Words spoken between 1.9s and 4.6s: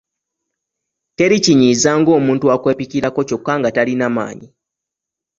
ng’omuntu akwepikirako kyokka nga talina maanyi.